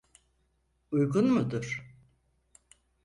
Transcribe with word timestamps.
Uygun 0.91 1.25
mudur? 1.27 1.95